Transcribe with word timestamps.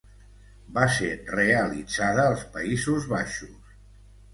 Va 0.77 0.85
ser 0.95 1.11
realitzada 1.35 2.27
als 2.33 2.49
Països 2.59 3.11
Baixos. 3.17 3.75